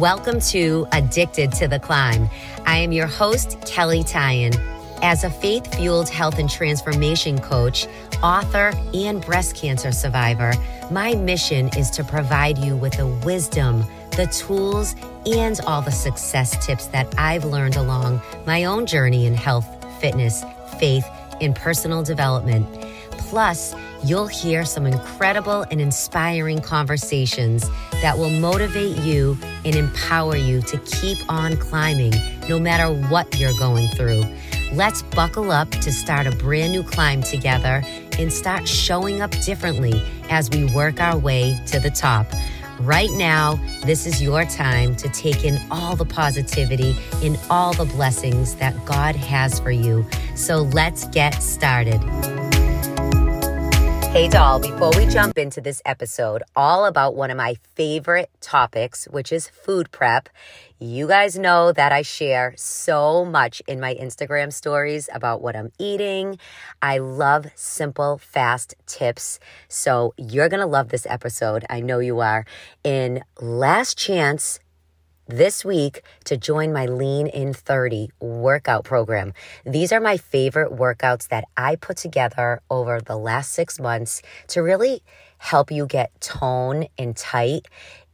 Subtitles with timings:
[0.00, 2.30] Welcome to Addicted to the Climb.
[2.64, 4.54] I am your host, Kelley Tyan.
[5.02, 7.86] As a faith fueled health and transformation coach,
[8.22, 10.54] author, and breast cancer survivor,
[10.90, 13.84] my mission is to provide you with the wisdom,
[14.16, 19.34] the tools, and all the success tips that I've learned along my own journey in
[19.34, 19.68] health,
[20.00, 20.42] fitness,
[20.78, 21.04] faith,
[21.42, 22.66] and personal development.
[23.18, 23.74] Plus,
[24.04, 27.68] you'll hear some incredible and inspiring conversations
[28.02, 32.12] that will motivate you and empower you to keep on climbing
[32.48, 34.24] no matter what you're going through.
[34.72, 37.82] Let's buckle up to start a brand new climb together
[38.18, 42.26] and start showing up differently as we work our way to the top.
[42.80, 47.84] Right now, this is your time to take in all the positivity and all the
[47.84, 50.06] blessings that God has for you.
[50.34, 52.00] So let's get started.
[54.12, 59.04] Hey, doll, before we jump into this episode, all about one of my favorite topics,
[59.04, 60.28] which is food prep.
[60.80, 65.70] You guys know that I share so much in my Instagram stories about what I'm
[65.78, 66.40] eating.
[66.82, 69.38] I love simple, fast tips.
[69.68, 71.64] So you're going to love this episode.
[71.70, 72.44] I know you are.
[72.82, 74.58] In last chance,
[75.30, 79.32] this week to join my Lean in 30 workout program.
[79.64, 84.62] These are my favorite workouts that I put together over the last six months to
[84.62, 85.02] really
[85.38, 87.66] help you get tone and tight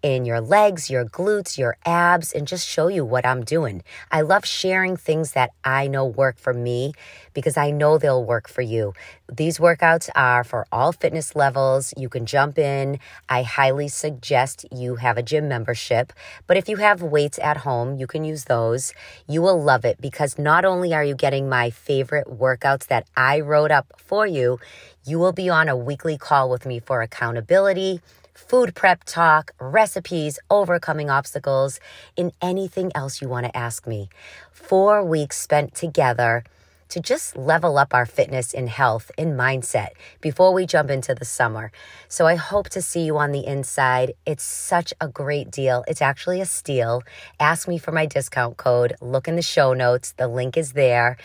[0.07, 3.83] in your legs, your glutes, your abs, and just show you what I'm doing.
[4.13, 6.93] I love sharing things that I know work for me
[7.35, 8.93] because I know they'll work for you.
[9.33, 11.93] These workouts are for all fitness levels.
[11.97, 13.01] You can jump in.
[13.29, 16.13] I highly suggest you have a gym membership,
[16.47, 18.95] but if you have weights at home, you can use those.
[19.27, 23.41] You will love it because not only are you getting my favorite workouts that I
[23.41, 24.61] wrote up for you,
[25.05, 28.01] you will be on a weekly call with me for accountability
[28.37, 31.81] food prep talk, recipes, overcoming obstacles,
[32.17, 34.09] and anything else you want to ask me.
[34.53, 36.45] Four weeks spent together
[36.89, 39.89] to just level up our fitness and health and mindset
[40.21, 41.73] before we jump into the summer.
[42.09, 44.13] So I hope to see you on the inside.
[44.25, 45.85] It's such a great deal.
[45.89, 47.03] It's actually a steal.
[47.41, 48.95] Ask me for my discount code.
[49.01, 50.13] Look in the show notes.
[50.13, 51.17] The link is there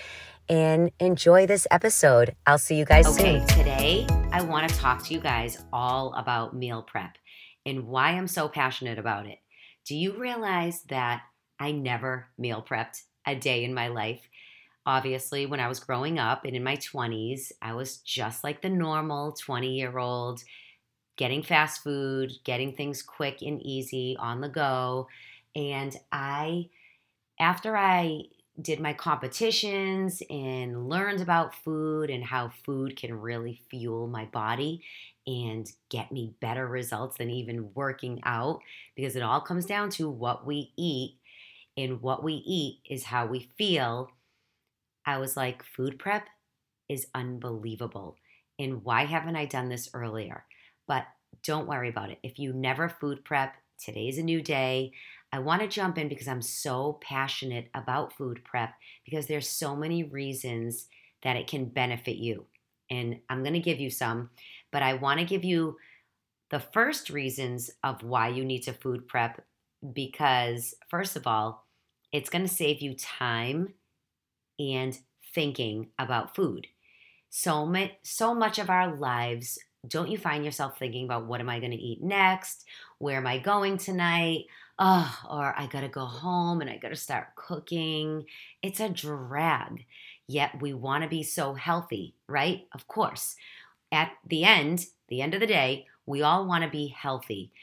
[0.50, 2.36] and enjoy this episode.
[2.46, 3.48] I'll see you guys okay, soon.
[3.48, 7.18] Today, I want to talk to you guys all about meal prep
[7.66, 9.40] and why I'm so passionate about it.
[9.86, 11.24] Do you realize that
[11.60, 14.22] I never meal prepped a day in my life?
[14.86, 18.70] Obviously, when I was growing up and in my 20s, I was just like the
[18.70, 20.42] normal 20 year old,
[21.18, 25.10] getting fast food, getting things quick and easy on the go.
[25.58, 26.70] And I,
[27.38, 28.22] after I
[28.60, 34.84] did my competitions and learned about food and how food can really fuel my body
[35.26, 38.60] and get me better results than even working out
[38.96, 41.18] because it all comes down to what we eat
[41.78, 44.12] and what we eat is how we feel.
[45.06, 46.28] I was like, food prep
[46.90, 48.18] is unbelievable.
[48.60, 50.46] And why haven't I done this earlier?
[50.88, 51.06] But
[51.44, 52.20] don't worry about it.
[52.22, 54.92] If you never food prep, today's a new day.
[55.32, 58.74] I want to jump in because I'm so passionate about food prep
[59.06, 60.88] because there's so many reasons
[61.24, 62.46] that it can benefit you.
[62.90, 64.30] And I'm going to give you some,
[64.72, 65.78] but I want to give you
[66.50, 69.46] the first reasons of why you need to food prep
[69.94, 71.66] because first of all,
[72.12, 73.74] it's going to save you time
[74.60, 75.00] and
[75.34, 76.68] thinking about food.
[77.30, 81.50] So much so much of our lives don't you find yourself thinking about what am
[81.50, 82.66] I going to eat next?
[83.00, 84.46] Where am I going tonight?
[84.82, 88.26] Oh, or I gotta go home and I gotta start cooking.
[88.64, 89.86] It's a drag.
[90.28, 92.68] Yet we wanna be so healthy, right?
[92.74, 93.38] Of course.
[93.92, 97.54] At the end, the end of the day, we all wanna be healthy,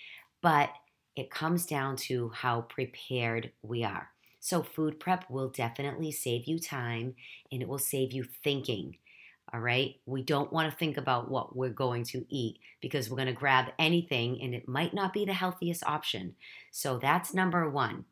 [0.43, 0.71] but
[1.17, 4.11] it comes down to how prepared we are.
[4.41, 7.17] So, food prep will definitely save you time
[7.53, 8.99] and it will save you thinking.
[9.53, 9.97] All right.
[10.04, 13.33] We don't want to think about what we're going to eat because we're going to
[13.33, 16.34] grab anything and it might not be the healthiest option.
[16.71, 18.04] So that's number one.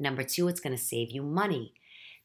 [0.00, 1.74] Number two, it's going to save you money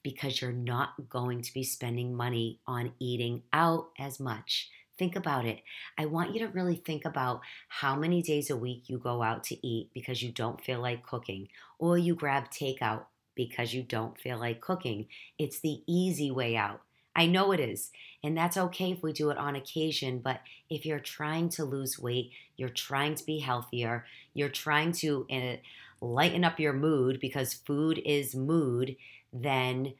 [0.01, 4.69] because you're not going to be spending money on eating out as much.
[4.97, 5.61] Think about it.
[5.97, 9.43] I want you to really think about how many days a week you go out
[9.45, 13.03] to eat because you don't feel like cooking, or you grab takeout
[13.35, 15.07] because you don't feel like cooking.
[15.37, 16.81] It's the easy way out.
[17.17, 17.91] I know it is.
[18.23, 20.19] And that's okay if we do it on occasion.
[20.19, 25.25] But if you're trying to lose weight, you're trying to be healthier, you're trying to
[25.31, 25.57] uh,
[26.05, 28.95] lighten up your mood because food is mood,
[29.33, 29.93] then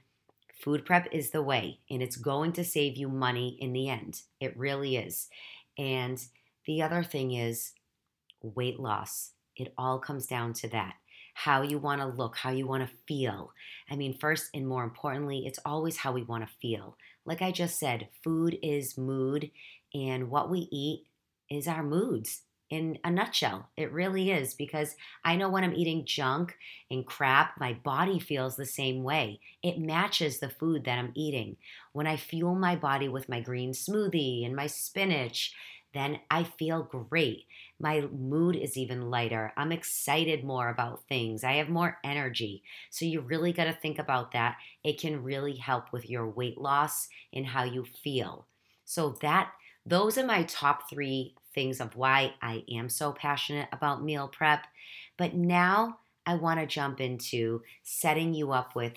[0.64, 1.80] food prep is the way.
[1.90, 4.22] And it's going to save you money in the end.
[4.40, 5.28] It really is.
[5.78, 6.24] And
[6.66, 7.72] the other thing is
[8.42, 9.32] weight loss.
[9.56, 10.96] It all comes down to that.
[11.44, 13.52] How you want to look, how you want to feel.
[13.92, 16.98] I mean, first and more importantly, it's always how we want to feel.
[17.26, 19.52] Like I just said, food is mood,
[19.94, 21.06] and what we eat
[21.48, 22.42] is our moods
[22.72, 23.70] in a nutshell.
[23.78, 26.58] It really is because I know when I'm eating junk
[26.90, 29.40] and crap, my body feels the same way.
[29.62, 31.58] It matches the food that I'm eating.
[31.94, 35.54] When I fuel my body with my green smoothie and my spinach,
[35.98, 37.46] then I feel great.
[37.80, 39.52] My mood is even lighter.
[39.58, 41.44] I'm excited more about things.
[41.44, 42.62] I have more energy.
[42.90, 44.58] So you really got to think about that.
[44.84, 48.46] It can really help with your weight loss and how you feel.
[48.86, 49.52] So that
[49.86, 54.68] those are my top 3 things of why I am so passionate about meal prep.
[55.18, 58.94] But now I want to jump into setting you up with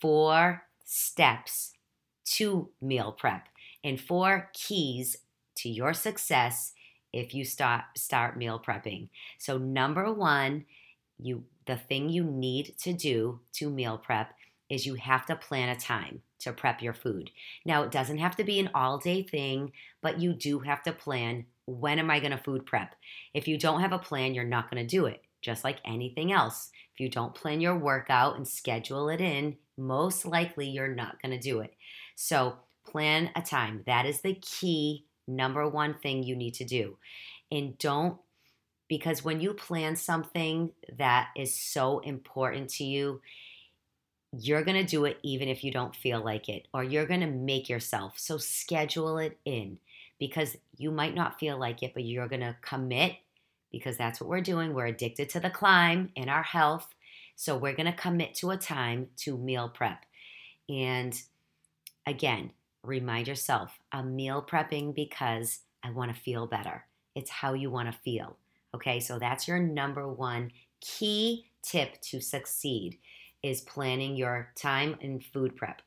[0.00, 1.72] four steps
[2.24, 3.48] to meal prep
[3.82, 5.16] and four keys
[5.62, 6.72] to your success
[7.12, 9.08] if you start start meal prepping.
[9.38, 10.64] So number 1,
[11.18, 14.32] you the thing you need to do to meal prep
[14.68, 17.30] is you have to plan a time to prep your food.
[17.64, 20.92] Now, it doesn't have to be an all day thing, but you do have to
[20.92, 22.94] plan when am I going to food prep?
[23.34, 26.32] If you don't have a plan, you're not going to do it, just like anything
[26.32, 26.70] else.
[26.94, 31.32] If you don't plan your workout and schedule it in, most likely you're not going
[31.32, 31.74] to do it.
[32.16, 33.82] So, plan a time.
[33.86, 36.96] That is the key number one thing you need to do.
[37.50, 38.18] And don't
[38.88, 43.20] because when you plan something that is so important to you,
[44.36, 47.20] you're going to do it even if you don't feel like it, or you're going
[47.20, 48.14] to make yourself.
[48.16, 49.78] So schedule it in
[50.18, 53.14] because you might not feel like it, but you're going to commit
[53.70, 54.74] because that's what we're doing.
[54.74, 56.88] We're addicted to the climb in our health.
[57.36, 60.04] So we're going to commit to a time to meal prep.
[60.68, 61.20] And
[62.06, 62.50] again,
[62.82, 66.84] remind yourself I'm meal prepping because I want to feel better.
[67.14, 68.36] It's how you want to feel.
[68.74, 72.98] Okay, so that's your number one key tip to succeed
[73.42, 75.82] is planning your time and food prep.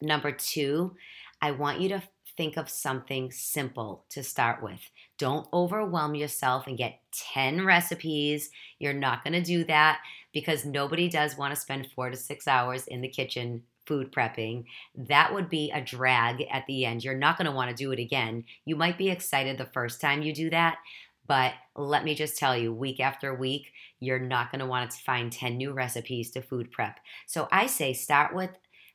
[0.00, 0.94] Number two,
[1.42, 2.02] I want you to
[2.36, 4.80] think of something simple to start with.
[5.18, 8.50] Don't overwhelm yourself and get 10 recipes.
[8.78, 10.00] You're not going to do that
[10.32, 14.66] because nobody does want to spend four to six hours in the kitchen food prepping.
[14.94, 17.02] That would be a drag at the end.
[17.02, 18.44] You're not going to want to do it again.
[18.64, 20.78] You might be excited the first time you do that,
[21.26, 25.02] but let me just tell you, week after week, you're not going to want to
[25.02, 27.00] find 10 new recipes to food prep.
[27.26, 28.50] So I say start with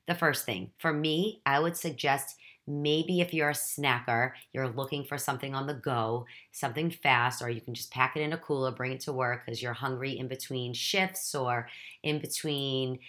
[0.07, 0.71] the first thing.
[0.77, 5.67] For me, I would suggest maybe if you're a snacker, you're looking for something on
[5.67, 9.01] the go, something fast, or you can just pack it in a cooler, bring it
[9.01, 11.67] to work because you're hungry in between shifts or
[12.01, 12.99] in between,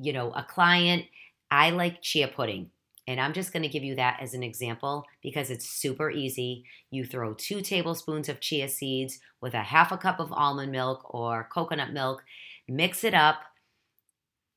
[0.00, 1.04] you know, a client.
[1.52, 2.70] I like chia pudding.
[3.06, 6.64] And I'm just going to give you that as an example because it's super easy.
[6.90, 11.12] You throw two tablespoons of chia seeds with a half a cup of almond milk
[11.12, 12.22] or coconut milk,
[12.66, 13.42] mix it up,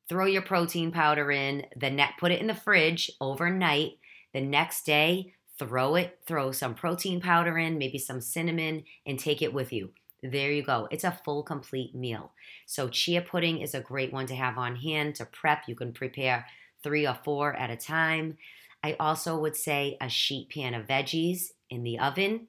[0.07, 3.98] throw your protein powder in, the net put it in the fridge overnight.
[4.33, 9.41] The next day, throw it, throw some protein powder in, maybe some cinnamon, and take
[9.41, 9.91] it with you.
[10.24, 10.88] There you go.
[10.91, 12.31] It's a full, complete meal.
[12.65, 15.63] So, chia pudding is a great one to have on hand to prep.
[15.68, 16.45] You can prepare
[16.85, 18.37] three or four at a time.
[18.83, 22.47] I also would say a sheet pan of veggies in the oven.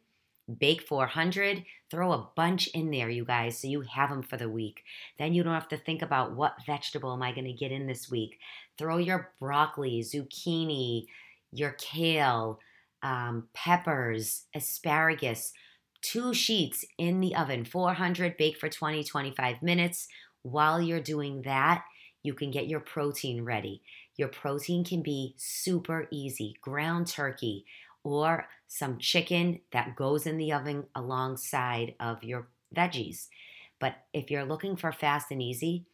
[0.61, 4.49] Bake 400, throw a bunch in there, you guys, so you have them for the
[4.49, 4.85] week.
[5.19, 7.87] Then you don't have to think about what vegetable am I going to get in
[7.87, 8.39] this week.
[8.79, 11.07] Throw your broccoli, zucchini,
[11.51, 12.61] your kale,
[13.03, 15.53] um, peppers, asparagus,
[16.03, 20.07] two sheets in the oven, 400, bake for 20, 25 minutes.
[20.43, 21.83] While you're doing that,
[22.23, 23.81] you can get your protein ready.
[24.17, 27.67] Your protein can be super easy ground turkey
[28.03, 33.29] or some chicken that goes in the oven alongside of your veggies.
[33.79, 35.85] But if you're looking for fast and easy,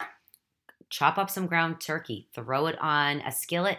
[0.89, 3.79] chop up some ground turkey, throw it on a skillet.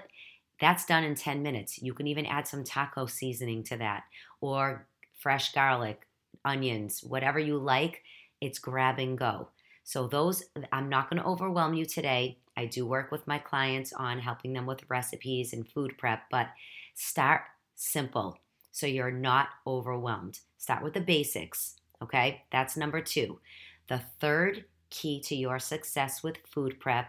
[0.60, 1.82] That's done in 10 minutes.
[1.82, 4.04] You can even add some taco seasoning to that
[4.42, 4.88] or
[5.20, 6.08] fresh garlic,
[6.44, 8.04] onions, whatever you like.
[8.42, 9.50] It's grab and go.
[9.86, 12.38] So, those, I'm not going to overwhelm you today.
[12.56, 16.48] I do work with my clients on helping them with recipes and food prep, but
[16.94, 17.42] start
[17.76, 18.40] simple
[18.72, 20.40] so you're not overwhelmed.
[20.58, 22.44] Start with the basics, okay?
[22.52, 23.40] That's number two.
[23.88, 27.08] The third key to your success with food prep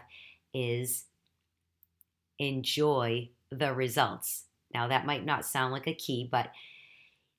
[0.53, 1.05] is
[2.39, 4.45] enjoy the results.
[4.73, 6.49] Now, that might not sound like a key, but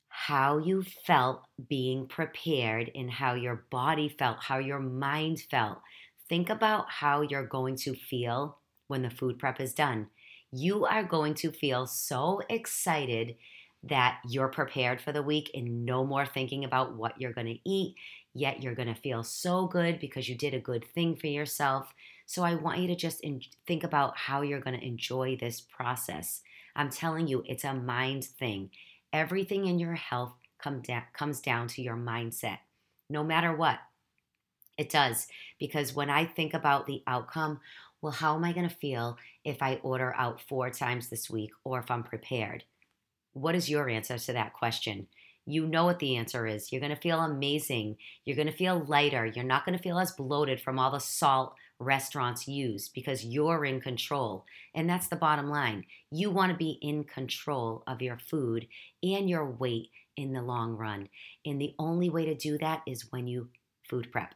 [0.09, 5.79] how you felt being prepared and how your body felt, how your mind felt.
[6.29, 10.09] Think about how you're going to feel when the food prep is done.
[10.53, 13.37] You are going to feel so excited
[13.85, 17.69] that you're prepared for the week and no more thinking about what you're going to
[17.69, 17.95] eat,
[18.35, 21.93] yet you're going to feel so good because you did a good thing for yourself.
[22.27, 25.61] So I want you to just in- think about how you're going to enjoy this
[25.61, 26.43] process.
[26.75, 28.71] I'm telling you, it's a mind thing.
[29.13, 32.59] Everything in your health come da- comes down to your mindset,
[33.09, 33.79] no matter what.
[34.79, 35.27] It does,
[35.59, 37.61] because when I think about the outcome,
[38.03, 41.51] well, how am I going to feel if I order out four times this week
[41.65, 42.65] or if I'm prepared?
[43.33, 45.07] What is your answer to that question?
[45.47, 46.73] You know what the answer is.
[46.73, 47.97] You're going to feel amazing.
[48.25, 49.25] You're going to feel lighter.
[49.25, 53.65] You're not going to feel as bloated from all the salt restaurants use because you're
[53.65, 54.45] in control.
[54.75, 55.85] And that's the bottom line.
[56.11, 58.67] You want to be in control of your food
[59.03, 61.09] and your weight in the long run.
[61.45, 63.49] And the only way to do that is when you
[63.89, 64.35] food prep.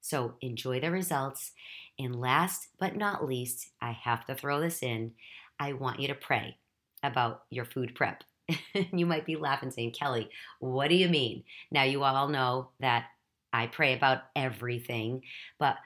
[0.00, 1.52] So enjoy the results.
[1.98, 5.12] And last but not least, I have to throw this in.
[5.58, 6.56] I want you to pray
[7.02, 8.24] about your food prep.
[8.92, 11.44] you might be laughing saying, Kelley, what do you mean?
[11.70, 13.06] Now, you all know that
[13.52, 15.22] I pray about everything,
[15.58, 15.76] but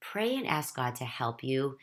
[0.00, 1.78] pray and ask God to help you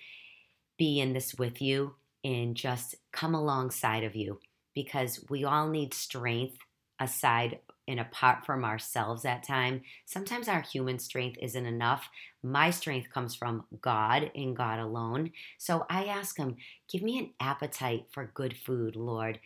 [0.77, 4.39] be in this with you and just come alongside of you
[4.73, 6.57] because we all need strength
[6.99, 7.59] aside
[7.91, 9.81] and apart from ourselves at time.
[10.05, 12.09] Sometimes our human strength isn't enough.
[12.41, 15.31] My strength comes from God and God alone.
[15.57, 16.55] So I ask him,
[16.89, 19.41] give me an appetite for good food, Lord.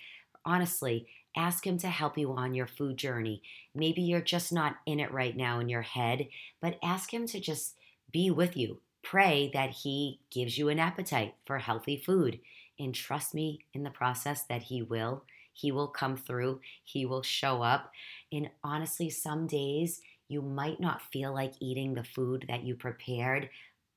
[0.45, 3.41] Honestly, ask him to help you on your food journey.
[3.73, 6.27] Maybe you're just not in it right now in your head,
[6.61, 7.75] but ask him to just
[8.11, 8.79] be with you.
[9.01, 12.39] Pray that he gives you an appetite for healthy food
[12.77, 15.23] and trust me in the process that he will.
[15.55, 17.91] He will come through, He will show up.
[18.31, 23.49] And honestly, some days you might not feel like eating the food that you prepared,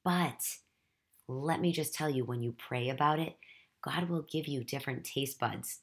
[0.04, 0.58] but
[1.26, 3.36] let me just tell you when you pray about it,
[3.82, 5.80] God will give you different taste buds.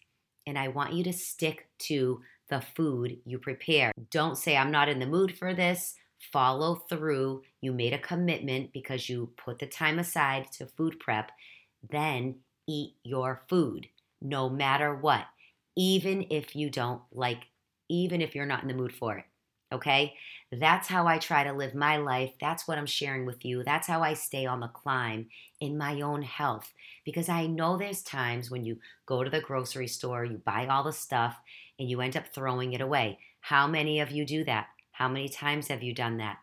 [0.48, 3.92] And I want you to stick to the food you prepare.
[4.12, 5.96] Don't say, I'm not in the mood for this.
[6.32, 7.42] Follow through.
[7.60, 11.32] You made a commitment because you put the time aside to food prep.
[11.88, 13.88] Then eat your food,
[14.22, 15.26] no matter what
[15.76, 17.44] even if you don't like,
[17.90, 19.26] even if you're not in the mood for it.
[19.72, 20.14] Okay?
[20.52, 22.32] That's how I try to live my life.
[22.40, 23.64] That's what I'm sharing with you.
[23.64, 25.28] That's how I stay on the climb
[25.60, 26.72] in my own health.
[27.04, 30.84] Because I know there's times when you go to the grocery store, you buy all
[30.84, 31.36] the stuff,
[31.80, 33.20] and you end up throwing it away.
[33.42, 34.68] How many of you do that?
[34.92, 36.38] How many times have you done that?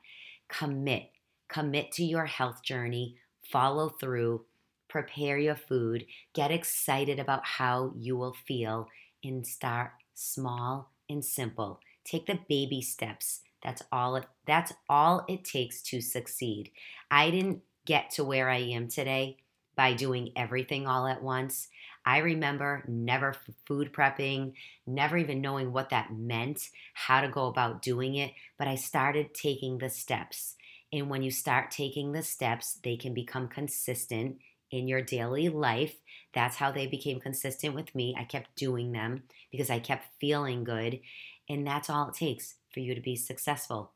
[0.49, 1.11] Commit.
[1.49, 3.17] Commit to your health journey.
[3.51, 4.45] Follow through.
[4.89, 6.05] Prepare your food.
[6.35, 8.89] Get excited about how you will feel
[9.25, 11.81] and start small and simple.
[12.05, 13.41] Take the baby steps.
[13.63, 16.71] That's all it, that's all it takes to succeed.
[17.11, 19.39] I didn't get to where I am today
[19.77, 21.69] by doing everything all at once.
[22.05, 23.37] I remember never
[23.67, 24.55] food prepping,
[24.87, 29.35] never even knowing what that meant, how to go about doing it, but I started
[29.35, 30.57] taking the steps.
[30.93, 34.39] And when you start taking the steps, they can become consistent
[34.73, 35.95] in your daily life.
[36.35, 38.17] That's how they became consistent with me.
[38.19, 41.01] I kept doing them because I kept feeling good.
[41.49, 43.93] And that's all it takes for you to be successful.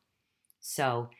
[0.60, 1.10] So,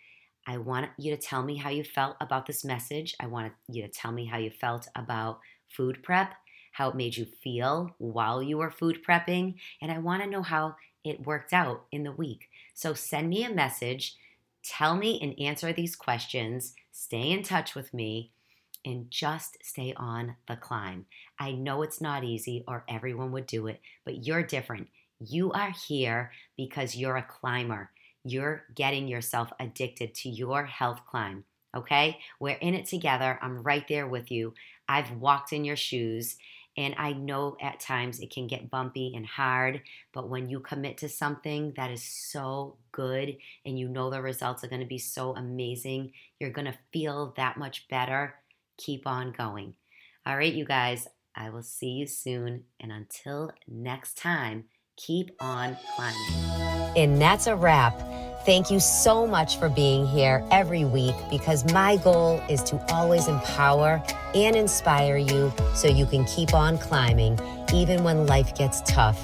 [0.49, 3.17] I want you to tell me how you felt about this message.
[3.19, 6.35] I want you to tell me how you felt about food prep,
[6.71, 10.43] how it made you feel while you were food prepping, and I want to know
[10.43, 12.49] how it worked out in the week.
[12.75, 14.17] So send me a message,
[14.63, 18.31] tell me and answer these questions, stay in touch with me,
[18.87, 21.05] and just stay on the climb.
[21.39, 24.89] I know it's not easy or everyone would do it, but you're different.
[25.19, 27.91] You are here because you're a climber.
[28.25, 31.45] You're getting yourself addicted to your health climb.
[31.77, 32.19] Okay?
[32.39, 33.39] We're in it together.
[33.43, 34.55] I'm right there with you.
[34.89, 36.37] I've walked in your shoes.
[36.79, 39.81] And I know at times it can get bumpy and hard,
[40.13, 44.63] but when you commit to something that is so good and you know the results
[44.63, 48.35] are to be so amazing, you're to feel that much better
[48.77, 49.75] keep on going.
[50.25, 52.65] All right, you guys, I will see you soon.
[52.81, 54.65] And until next time,
[54.97, 56.97] keep on climbing.
[56.97, 57.95] And that's a wrap.
[58.47, 63.27] Thank you so much for being here every week because my goal is to always
[63.27, 64.01] empower
[64.35, 67.39] and inspire you so you can keep on climbing
[67.75, 69.21] even when life gets tough.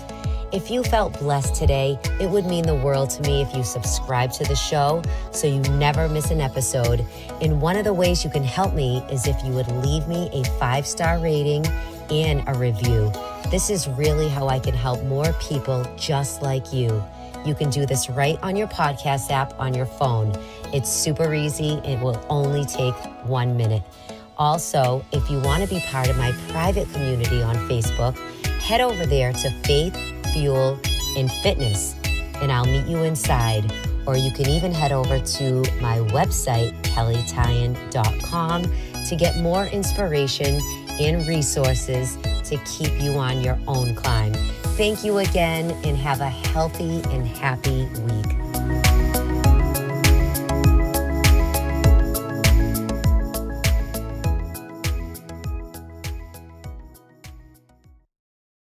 [0.53, 4.33] If you felt blessed today, it would mean the world to me if you subscribe
[4.33, 7.07] to the show so you never miss an episode.
[7.41, 10.29] And one of the ways you can help me is if you would leave me
[10.35, 11.65] a five star rating
[12.11, 13.11] and a review.
[13.51, 17.03] This is really how I can help more people just like you.
[17.47, 20.35] You can do this right on your podcast app on your phone.
[20.75, 22.95] It's super easy, it will only take
[23.25, 23.83] one minute.
[24.37, 28.19] Also, if you want to be part of my private community on Facebook,
[28.61, 29.97] head over there to Faith
[30.33, 30.79] fuel,
[31.17, 31.95] and fitness.
[32.41, 33.73] And I'll meet you inside.
[34.07, 38.62] Or you can even head over to my website, kelleytyan.com,
[39.09, 40.61] to get more inspiration
[41.01, 44.35] and resources to keep you on your own climb.
[44.77, 48.42] Thank you again and have a healthy and happy week.